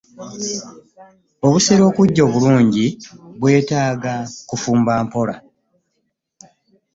[1.45, 2.85] Obusera okuggya obulungi
[3.39, 4.13] bwetaaga
[4.49, 5.35] kufumba mpola.